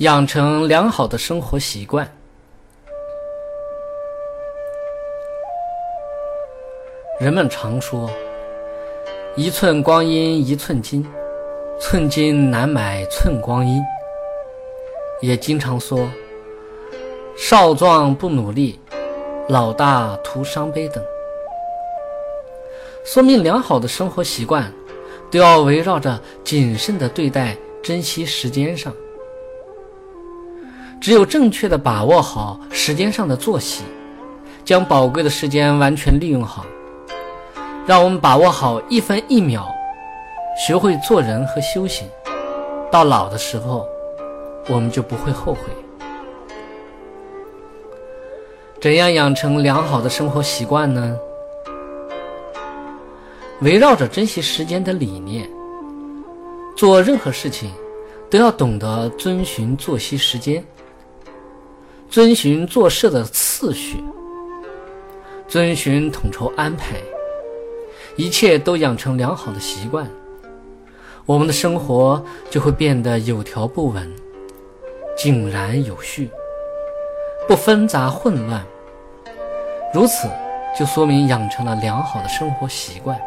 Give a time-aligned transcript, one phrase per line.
[0.00, 2.10] 养成良好的生活习惯。
[7.20, 8.10] 人们常说
[9.36, 11.06] “一寸光阴一寸金，
[11.78, 13.78] 寸金难买寸光阴”，
[15.20, 16.08] 也经常说
[17.36, 18.80] “少壮不努力，
[19.50, 21.04] 老大徒伤悲”等，
[23.04, 24.72] 说明良好的生活习惯
[25.30, 28.90] 都要围绕着谨慎的对待、珍惜时间上。
[31.00, 33.84] 只有正确的把握好时间上的作息，
[34.66, 36.66] 将宝贵的时间完全利用好。
[37.86, 39.66] 让我们把握好一分一秒，
[40.66, 42.06] 学会做人和修行，
[42.92, 43.86] 到老的时候，
[44.68, 45.60] 我们就不会后悔。
[48.78, 51.16] 怎样养成良好的生活习惯呢？
[53.62, 55.48] 围绕着珍惜时间的理念，
[56.76, 57.72] 做任何事情
[58.28, 60.64] 都要懂得遵循作息时间，
[62.10, 64.02] 遵循做事的次序，
[65.46, 66.96] 遵循统筹安排。
[68.16, 70.10] 一切都养成良好的习惯，
[71.24, 74.12] 我们的生活就会变得有条不紊、
[75.16, 76.28] 井然有序，
[77.46, 78.66] 不纷杂混乱。
[79.94, 80.28] 如此，
[80.76, 83.18] 就说明养成了良好的生活习惯。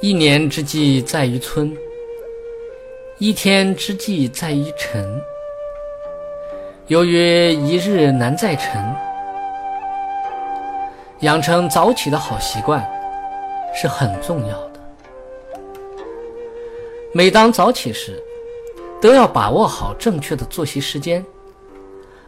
[0.00, 1.74] 一年之计在于春，
[3.20, 5.20] 一天之计在于晨。
[6.86, 8.80] 由于一日难再晨。
[11.22, 12.88] 养成早起的好习惯
[13.74, 14.80] 是很重要的。
[17.12, 18.22] 每当早起时，
[19.02, 21.26] 都要把握好正确的作息时间，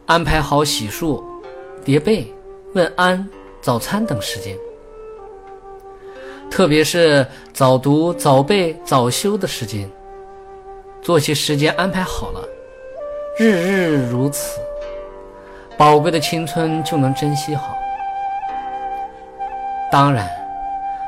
[0.06, 1.22] 安排好洗漱、
[1.84, 2.26] 叠被、
[2.74, 3.28] 问安、
[3.60, 4.58] 早餐等时间。
[6.50, 9.88] 特别是早读、早背、早休的时间，
[11.10, 12.40] 作息时间安排好了，
[13.36, 14.60] 日日如此，
[15.76, 17.76] 宝贵的青春就能珍惜好。
[19.90, 20.30] 当然，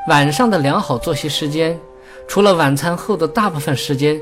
[0.09, 1.79] 晚上的良好作息时间，
[2.27, 4.19] 除了晚餐后的大部分时间，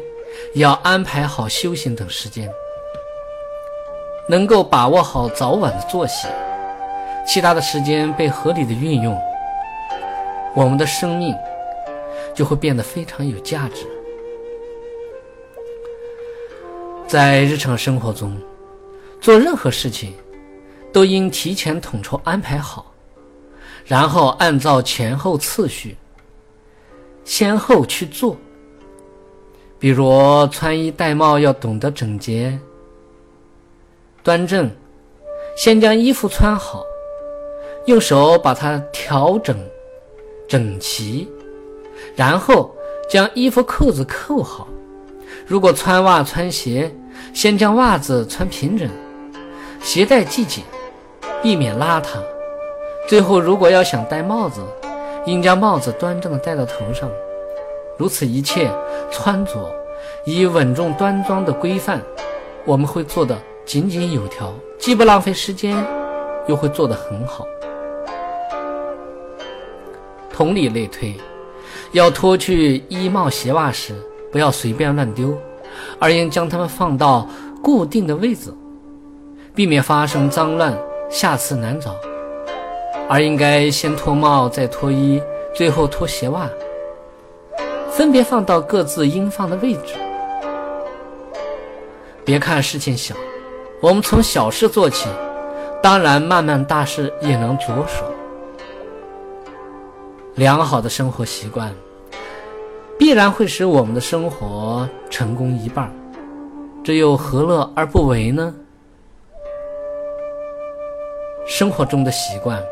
[0.53, 2.47] 也要安排好休息等时间，
[4.30, 6.28] 能够把握好早晚的作息，
[7.25, 9.20] 其他的时间被合理的运用，
[10.53, 11.36] 我们的生命
[12.36, 13.88] 就会变得非常有价值。
[17.12, 18.38] 在日常生活中，
[19.20, 20.14] 做任何事情，
[20.94, 22.94] 都应提前统筹安排好。
[23.84, 25.98] 然后按照前后次序，
[27.26, 28.38] 先后去做。
[29.78, 32.58] 比如穿衣戴帽要懂得整洁、
[34.24, 34.72] 端正，
[35.58, 36.82] 先将衣服穿好，
[37.88, 39.60] 用手把它调整
[40.48, 41.30] 整齐，
[42.16, 42.74] 然后
[43.10, 44.66] 将衣服扣子扣好。
[45.46, 46.90] 如果穿袜穿鞋，
[47.34, 48.90] 先将袜子穿平整，
[49.82, 50.64] 鞋带系紧，
[51.42, 52.18] 避免邋遢。
[53.08, 54.62] 最后，如果要想戴帽子，
[55.26, 57.09] 应将帽子端正的戴到头上。
[57.98, 58.72] 如此一切
[59.12, 59.52] 穿着
[60.26, 62.02] 以稳重端庄的规范，
[62.66, 65.86] 我们会做的井井有条，既不浪费时间，
[66.48, 67.46] 又会做得很好。
[70.34, 71.16] 同理类推，
[71.92, 73.94] 要脱去衣帽鞋袜时，
[74.32, 75.38] 不要随便乱丢，
[76.00, 77.28] 而应将它们放到
[77.62, 78.53] 固定的位置，
[79.53, 80.78] 避免发生脏乱，
[81.09, 81.96] 下次难找。
[83.09, 85.22] 而应该先脱帽，再脱衣，
[85.53, 86.50] 最后脱鞋袜，
[87.91, 89.96] 分别放到各自应放的位置。
[92.24, 93.14] 别看事情小，
[93.81, 95.09] 我们从小事做起，
[95.84, 98.06] 当然慢慢大事也能着手。
[100.36, 101.74] 良好的生活习惯，
[103.02, 105.92] 必然会使我们的生活成功一半，
[106.84, 108.53] 这又何乐而不为呢？
[111.48, 112.64] 生活中的习惯。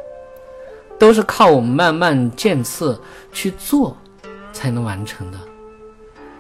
[1.00, 3.02] 都是靠我们慢慢渐次
[3.34, 3.98] 去做，
[4.54, 5.38] 才能完成的。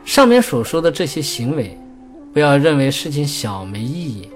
[0.05, 1.75] 上面所说的这些行为，
[2.31, 4.31] 不要认为事情小没意义。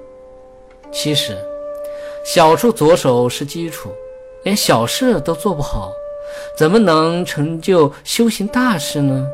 [0.91, 1.37] 其实，
[2.25, 3.91] 小处着手是基础，
[4.45, 5.91] 连小事都做不好，
[6.57, 9.27] 怎么能成就修行大事呢？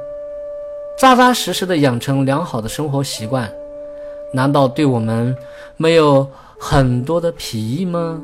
[0.99, 3.49] 扎扎实实的养成良好的生活习惯，
[4.33, 5.33] 难道对我们
[5.77, 6.29] 没有
[6.59, 8.21] 很多的裨益吗？